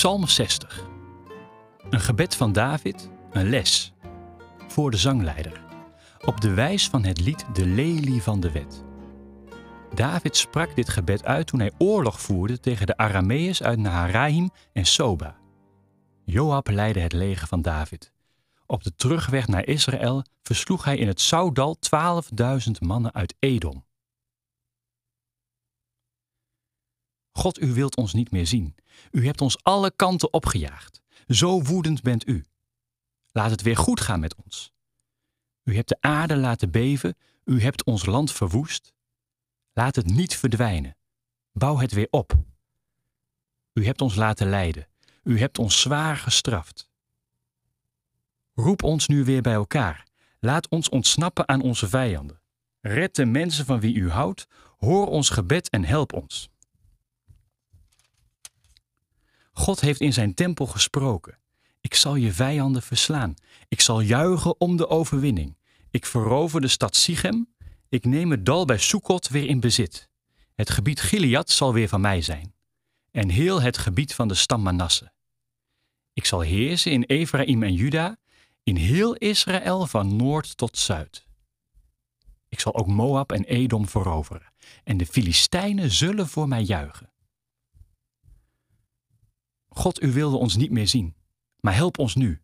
Psalm 0.00 0.26
60. 0.26 0.86
Een 1.90 2.00
gebed 2.00 2.36
van 2.36 2.52
David, 2.52 3.10
een 3.30 3.48
les. 3.48 3.92
Voor 4.68 4.90
de 4.90 4.96
zangleider. 4.96 5.62
Op 6.24 6.40
de 6.40 6.54
wijs 6.54 6.88
van 6.88 7.04
het 7.04 7.20
lied 7.20 7.44
De 7.52 7.66
Lelie 7.66 8.22
van 8.22 8.40
de 8.40 8.52
Wet. 8.52 8.84
David 9.94 10.36
sprak 10.36 10.76
dit 10.76 10.88
gebed 10.88 11.24
uit 11.24 11.46
toen 11.46 11.60
hij 11.60 11.72
oorlog 11.78 12.20
voerde 12.20 12.60
tegen 12.60 12.86
de 12.86 12.96
Arameërs 12.96 13.62
uit 13.62 13.78
Naharaim 13.78 14.50
en 14.72 14.86
Soba. 14.86 15.36
Joab 16.24 16.68
leidde 16.68 17.00
het 17.00 17.12
leger 17.12 17.46
van 17.46 17.62
David. 17.62 18.12
Op 18.66 18.82
de 18.82 18.92
terugweg 18.96 19.48
naar 19.48 19.66
Israël 19.66 20.24
versloeg 20.42 20.84
hij 20.84 20.96
in 20.96 21.08
het 21.08 21.20
Saudal 21.20 21.76
12.000 22.36 22.70
mannen 22.78 23.14
uit 23.14 23.34
Edom. 23.38 23.84
God, 27.40 27.60
u 27.60 27.72
wilt 27.72 27.96
ons 27.96 28.12
niet 28.12 28.30
meer 28.30 28.46
zien. 28.46 28.74
U 29.10 29.26
hebt 29.26 29.40
ons 29.40 29.62
alle 29.62 29.90
kanten 29.96 30.32
opgejaagd. 30.32 31.02
Zo 31.28 31.62
woedend 31.62 32.02
bent 32.02 32.28
u. 32.28 32.44
Laat 33.32 33.50
het 33.50 33.62
weer 33.62 33.76
goed 33.76 34.00
gaan 34.00 34.20
met 34.20 34.34
ons. 34.44 34.72
U 35.64 35.74
hebt 35.74 35.88
de 35.88 35.96
aarde 36.00 36.36
laten 36.36 36.70
beven, 36.70 37.16
u 37.44 37.60
hebt 37.60 37.84
ons 37.84 38.06
land 38.06 38.32
verwoest. 38.32 38.92
Laat 39.72 39.96
het 39.96 40.06
niet 40.06 40.36
verdwijnen. 40.36 40.96
Bouw 41.52 41.78
het 41.78 41.92
weer 41.92 42.08
op. 42.10 42.32
U 43.72 43.84
hebt 43.84 44.00
ons 44.00 44.14
laten 44.14 44.48
lijden. 44.48 44.88
U 45.22 45.38
hebt 45.38 45.58
ons 45.58 45.80
zwaar 45.80 46.16
gestraft. 46.16 46.90
Roep 48.54 48.82
ons 48.82 49.06
nu 49.06 49.24
weer 49.24 49.42
bij 49.42 49.54
elkaar. 49.54 50.06
Laat 50.38 50.68
ons 50.68 50.88
ontsnappen 50.88 51.48
aan 51.48 51.62
onze 51.62 51.88
vijanden. 51.88 52.40
Red 52.80 53.14
de 53.14 53.24
mensen 53.24 53.64
van 53.64 53.80
wie 53.80 53.94
u 53.94 54.10
houdt. 54.10 54.46
Hoor 54.76 55.06
ons 55.06 55.30
gebed 55.30 55.70
en 55.70 55.84
help 55.84 56.12
ons. 56.12 56.49
God 59.60 59.80
heeft 59.80 60.00
in 60.00 60.12
zijn 60.12 60.34
tempel 60.34 60.66
gesproken. 60.66 61.38
Ik 61.80 61.94
zal 61.94 62.14
je 62.14 62.32
vijanden 62.32 62.82
verslaan. 62.82 63.34
Ik 63.68 63.80
zal 63.80 64.00
juichen 64.00 64.60
om 64.60 64.76
de 64.76 64.88
overwinning. 64.88 65.56
Ik 65.90 66.06
verover 66.06 66.60
de 66.60 66.68
stad 66.68 66.96
Sichem. 66.96 67.54
Ik 67.88 68.04
neem 68.04 68.30
het 68.30 68.46
dal 68.46 68.64
bij 68.64 68.78
Sukkot 68.78 69.28
weer 69.28 69.46
in 69.46 69.60
bezit. 69.60 70.08
Het 70.54 70.70
gebied 70.70 71.00
Gilead 71.00 71.50
zal 71.50 71.72
weer 71.72 71.88
van 71.88 72.00
mij 72.00 72.22
zijn. 72.22 72.54
En 73.10 73.28
heel 73.28 73.60
het 73.62 73.78
gebied 73.78 74.14
van 74.14 74.28
de 74.28 74.34
stam 74.34 74.62
Manasse. 74.62 75.12
Ik 76.12 76.24
zal 76.24 76.40
heersen 76.40 76.92
in 76.92 77.02
Ephraim 77.02 77.62
en 77.62 77.74
Juda, 77.74 78.16
in 78.62 78.76
heel 78.76 79.14
Israël 79.14 79.86
van 79.86 80.16
noord 80.16 80.56
tot 80.56 80.78
zuid. 80.78 81.26
Ik 82.48 82.60
zal 82.60 82.74
ook 82.74 82.86
Moab 82.86 83.32
en 83.32 83.44
Edom 83.44 83.88
veroveren, 83.88 84.52
en 84.84 84.96
de 84.96 85.06
Filistijnen 85.06 85.90
zullen 85.90 86.28
voor 86.28 86.48
mij 86.48 86.62
juichen. 86.62 87.10
God, 89.70 90.02
u 90.02 90.12
wilde 90.12 90.36
ons 90.36 90.56
niet 90.56 90.70
meer 90.70 90.88
zien, 90.88 91.14
maar 91.60 91.74
help 91.74 91.98
ons 91.98 92.14
nu. 92.14 92.40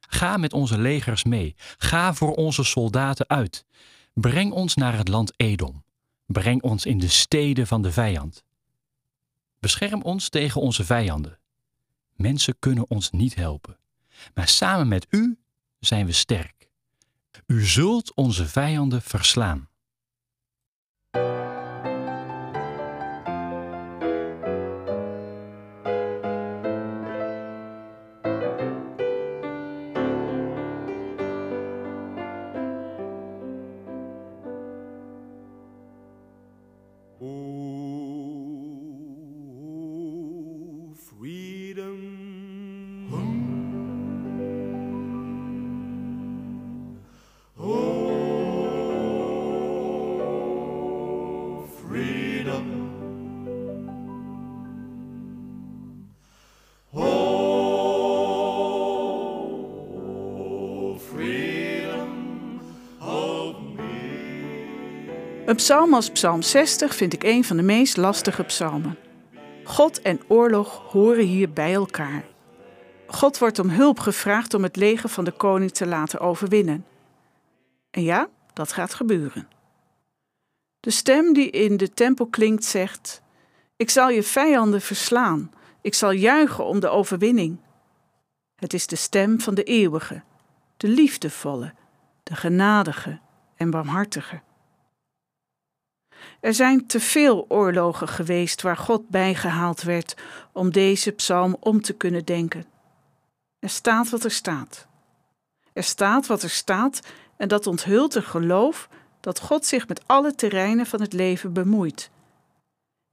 Ga 0.00 0.36
met 0.36 0.52
onze 0.52 0.78
legers 0.78 1.24
mee, 1.24 1.54
ga 1.76 2.14
voor 2.14 2.34
onze 2.34 2.64
soldaten 2.64 3.28
uit. 3.28 3.64
Breng 4.12 4.52
ons 4.52 4.74
naar 4.74 4.96
het 4.96 5.08
land 5.08 5.32
Edom, 5.36 5.84
breng 6.26 6.62
ons 6.62 6.86
in 6.86 6.98
de 6.98 7.08
steden 7.08 7.66
van 7.66 7.82
de 7.82 7.92
vijand. 7.92 8.44
Bescherm 9.58 10.02
ons 10.02 10.28
tegen 10.28 10.60
onze 10.60 10.84
vijanden. 10.84 11.38
Mensen 12.12 12.58
kunnen 12.58 12.90
ons 12.90 13.10
niet 13.10 13.34
helpen, 13.34 13.78
maar 14.34 14.48
samen 14.48 14.88
met 14.88 15.06
u 15.10 15.38
zijn 15.78 16.06
we 16.06 16.12
sterk. 16.12 16.68
U 17.46 17.66
zult 17.66 18.14
onze 18.14 18.46
vijanden 18.46 19.02
verslaan. 19.02 19.68
Freedom. 41.18 41.96
Oh, 47.58 48.46
freedom. 51.88 52.66
Oh, 56.92 57.38
freedom 60.98 62.60
of 63.00 63.56
me. 63.76 65.44
Een 65.46 65.56
psalm 65.56 65.94
als 65.94 66.10
Psalm 66.10 66.42
60 66.42 66.94
vind 66.94 67.12
ik 67.12 67.22
een 67.22 67.44
van 67.44 67.56
de 67.56 67.62
meest 67.62 67.96
lastige 67.96 68.42
psalmen. 68.42 69.05
God 69.66 70.02
en 70.02 70.20
oorlog 70.28 70.82
horen 70.92 71.24
hier 71.24 71.52
bij 71.52 71.74
elkaar. 71.74 72.24
God 73.06 73.38
wordt 73.38 73.58
om 73.58 73.68
hulp 73.68 73.98
gevraagd 73.98 74.54
om 74.54 74.62
het 74.62 74.76
leger 74.76 75.08
van 75.08 75.24
de 75.24 75.30
koning 75.30 75.70
te 75.70 75.86
laten 75.86 76.20
overwinnen. 76.20 76.86
En 77.90 78.02
ja, 78.02 78.28
dat 78.52 78.72
gaat 78.72 78.94
gebeuren. 78.94 79.48
De 80.80 80.90
stem 80.90 81.32
die 81.32 81.50
in 81.50 81.76
de 81.76 81.92
tempel 81.92 82.26
klinkt 82.26 82.64
zegt: 82.64 83.22
Ik 83.76 83.90
zal 83.90 84.08
je 84.08 84.22
vijanden 84.22 84.80
verslaan, 84.80 85.52
ik 85.80 85.94
zal 85.94 86.10
juichen 86.10 86.64
om 86.64 86.80
de 86.80 86.88
overwinning. 86.88 87.60
Het 88.56 88.74
is 88.74 88.86
de 88.86 88.96
stem 88.96 89.40
van 89.40 89.54
de 89.54 89.62
eeuwige, 89.62 90.22
de 90.76 90.88
liefdevolle, 90.88 91.74
de 92.22 92.34
genadige 92.34 93.18
en 93.56 93.70
barmhartige. 93.70 94.40
Er 96.40 96.54
zijn 96.54 96.86
te 96.86 97.00
veel 97.00 97.44
oorlogen 97.48 98.08
geweest 98.08 98.62
waar 98.62 98.76
God 98.76 99.08
bijgehaald 99.08 99.82
werd 99.82 100.14
om 100.52 100.72
deze 100.72 101.12
psalm 101.12 101.56
om 101.60 101.82
te 101.82 101.92
kunnen 101.92 102.24
denken. 102.24 102.64
Er 103.58 103.68
staat 103.68 104.10
wat 104.10 104.24
er 104.24 104.30
staat. 104.30 104.86
Er 105.72 105.84
staat 105.84 106.26
wat 106.26 106.42
er 106.42 106.50
staat 106.50 107.00
en 107.36 107.48
dat 107.48 107.66
onthult 107.66 108.14
een 108.14 108.22
geloof 108.22 108.88
dat 109.20 109.40
God 109.40 109.66
zich 109.66 109.88
met 109.88 110.02
alle 110.06 110.34
terreinen 110.34 110.86
van 110.86 111.00
het 111.00 111.12
leven 111.12 111.52
bemoeit. 111.52 112.10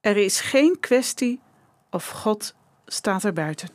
Er 0.00 0.16
is 0.16 0.40
geen 0.40 0.80
kwestie 0.80 1.40
of 1.90 2.08
God 2.08 2.54
staat 2.86 3.24
er 3.24 3.32
buiten. 3.32 3.68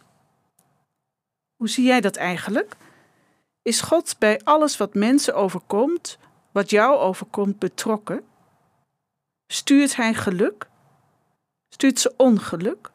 Hoe 1.56 1.70
zie 1.70 1.86
jij 1.86 2.02
dat 2.02 2.16
eigenlijk? 2.16 2.76
Is 3.62 3.82
God 3.82 4.16
bij 4.20 4.42
alles 4.44 4.78
wat 4.78 4.94
mensen 4.94 5.36
overkomt, 5.36 6.18
wat 6.52 6.70
jou 6.70 6.98
overkomt, 6.98 7.60
betrokken? 7.60 8.24
Stuurt 9.48 9.96
Hij 9.96 10.14
geluk? 10.14 10.68
Stuurt 11.70 12.00
ze 12.00 12.14
ongeluk? 12.18 12.92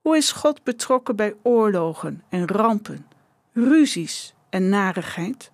Hoe 0.00 0.16
is 0.16 0.32
God 0.32 0.62
betrokken 0.62 1.16
bij 1.16 1.34
oorlogen 1.42 2.22
en 2.28 2.48
rampen, 2.48 3.06
ruzies 3.52 4.34
en 4.50 4.68
narigheid? 4.68 5.50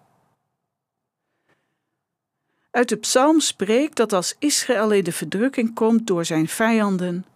Uit 2.71 2.89
de 2.89 2.97
psalm 2.97 3.41
spreekt 3.41 3.97
dat 3.97 4.13
als 4.13 4.37
Israël 4.39 4.93
in 4.93 5.05
de 5.05 5.13
verdrukking 5.13 5.75
komt 5.75 6.07
door 6.07 6.25
zijn 6.25 6.49
vijanden, 6.49 7.27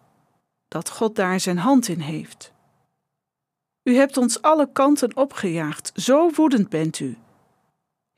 dat 0.68 0.90
God 0.90 1.16
daar 1.16 1.40
zijn 1.40 1.58
hand 1.58 1.88
in 1.88 2.00
heeft. 2.00 2.52
U 3.82 3.94
hebt 3.94 4.16
ons 4.16 4.42
alle 4.42 4.72
kanten 4.72 5.16
opgejaagd, 5.16 5.92
zo 5.94 6.30
woedend 6.30 6.68
bent 6.68 6.98
u. 6.98 7.16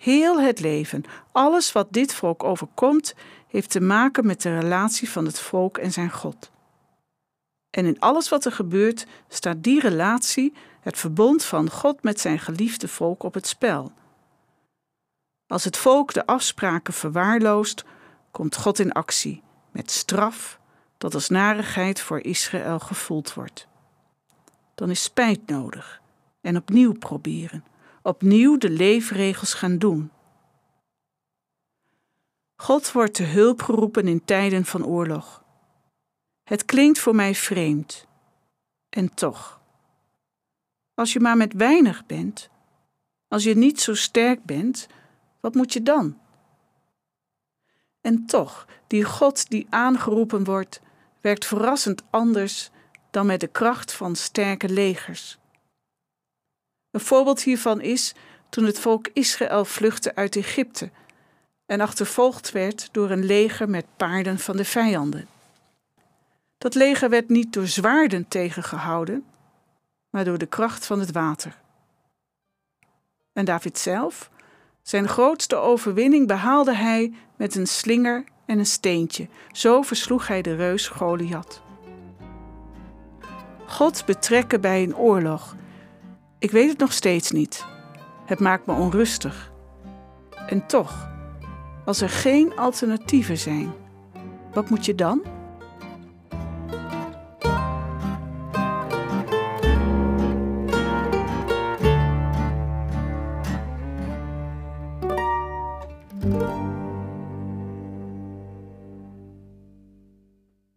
Heel 0.01 0.41
het 0.41 0.61
leven, 0.61 1.05
alles 1.33 1.73
wat 1.73 1.93
dit 1.93 2.15
volk 2.15 2.45
overkomt, 2.45 3.15
heeft 3.49 3.71
te 3.71 3.81
maken 3.81 4.27
met 4.27 4.43
de 4.43 4.59
relatie 4.59 5.11
van 5.11 5.25
het 5.25 5.41
volk 5.41 5.79
en 5.79 5.93
zijn 5.93 6.11
God. 6.11 6.51
En 7.71 7.87
in 7.87 8.01
alles 8.01 8.29
wat 8.29 8.45
er 8.45 8.53
gebeurt, 8.53 9.07
staat 9.29 9.63
die 9.63 9.81
relatie, 9.81 10.53
het 10.81 10.99
verbond 10.99 11.45
van 11.45 11.71
God 11.71 12.03
met 12.03 12.21
zijn 12.21 12.39
geliefde 12.39 12.89
volk, 12.89 13.23
op 13.23 13.35
het 13.35 13.47
spel. 13.47 13.93
Als 15.47 15.65
het 15.65 15.77
volk 15.77 16.13
de 16.13 16.27
afspraken 16.27 16.95
verwaarloost, 16.95 17.85
komt 18.31 18.57
God 18.57 18.79
in 18.79 18.93
actie 18.93 19.43
met 19.71 19.91
straf 19.91 20.59
dat 20.99 21.15
als 21.15 21.29
narigheid 21.29 22.01
voor 22.01 22.21
Israël 22.21 22.79
gevoeld 22.79 23.35
wordt. 23.35 23.67
Dan 24.75 24.91
is 24.91 25.03
spijt 25.03 25.47
nodig 25.47 26.01
en 26.41 26.57
opnieuw 26.57 26.93
proberen, 26.93 27.65
opnieuw 28.03 28.57
de 28.57 28.71
leefregels 28.71 29.55
gaan 29.55 29.79
doen. 29.79 30.11
God 32.57 32.93
wordt 32.93 33.15
te 33.15 33.23
hulp 33.23 33.63
geroepen 33.63 34.09
in 34.09 34.25
tijden 34.25 34.65
van 34.65 34.87
oorlog. 34.87 35.45
Het 36.43 36.65
klinkt 36.65 36.99
voor 36.99 37.15
mij 37.15 37.35
vreemd. 37.35 38.07
En 38.89 39.15
toch. 39.15 39.61
Als 40.95 41.13
je 41.13 41.21
maar 41.21 41.37
met 41.37 41.53
weinig 41.53 42.07
bent, 42.07 42.49
als 43.29 43.45
je 43.45 43.57
niet 43.57 43.81
zo 43.81 43.95
sterk 43.95 44.45
bent, 44.45 44.87
wat 45.41 45.55
moet 45.55 45.73
je 45.73 45.83
dan? 45.83 46.19
En 48.01 48.27
toch, 48.27 48.67
die 48.87 49.05
God 49.05 49.51
die 49.51 49.67
aangeroepen 49.71 50.45
wordt, 50.45 50.81
werkt 51.21 51.47
verrassend 51.47 52.03
anders 52.11 52.71
dan 53.11 53.27
met 53.27 53.41
de 53.41 53.47
kracht 53.47 53.93
van 53.93 54.17
sterke 54.17 54.69
legers. 54.69 55.40
Een 56.91 57.01
voorbeeld 57.01 57.43
hiervan 57.43 57.81
is 57.81 58.15
toen 58.49 58.65
het 58.65 58.79
volk 58.79 59.09
Israël 59.13 59.65
vluchtte 59.65 60.15
uit 60.15 60.37
Egypte 60.37 60.91
en 61.67 61.81
achtervolgd 61.81 62.53
werd 62.53 62.89
door 62.93 63.11
een 63.11 63.25
leger 63.25 63.69
met 63.69 63.85
paarden 63.97 64.39
van 64.39 64.57
de 64.57 64.65
vijanden. 64.65 65.29
Dat 66.59 66.75
leger 66.75 67.11
werd 67.11 67.29
niet 67.29 67.53
door 67.53 67.67
zwaarden 67.67 68.29
tegengehouden, 68.29 69.25
maar 70.11 70.25
door 70.25 70.39
de 70.39 70.47
kracht 70.47 70.87
van 70.87 71.01
het 71.01 71.13
water. 71.13 71.59
En 73.33 73.45
David 73.45 73.79
zelf, 73.79 74.31
zijn 74.83 75.09
grootste 75.09 75.57
overwinning 75.57 76.27
behaalde 76.27 76.75
hij 76.75 77.13
met 77.37 77.55
een 77.55 77.67
slinger 77.67 78.25
en 78.47 78.59
een 78.59 78.67
steentje. 78.67 79.29
Zo 79.53 79.83
versloeg 79.83 80.27
hij 80.27 80.43
de 80.43 80.55
reus 80.55 80.89
Goliath. 80.89 81.63
God 83.67 84.05
betrekken 84.07 84.61
bij 84.61 84.83
een 84.83 84.97
oorlog. 84.97 85.57
Ik 86.41 86.51
weet 86.51 86.69
het 86.69 86.79
nog 86.79 86.93
steeds 86.93 87.31
niet. 87.31 87.67
Het 88.27 88.41
maakt 88.41 88.67
me 88.67 88.73
onrustig. 88.73 89.53
En 90.47 90.67
toch, 90.67 91.09
als 91.85 92.01
er 92.01 92.09
geen 92.09 92.57
alternatieven 92.57 93.39
zijn, 93.39 93.73
wat 94.53 94.71
moet 94.71 94.87
je 94.87 94.95
dan? 94.95 95.23